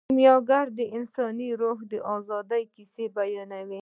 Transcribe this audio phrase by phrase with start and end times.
[0.07, 3.69] کیمیاګر د انساني روح د ازادۍ کیسه بیانوي.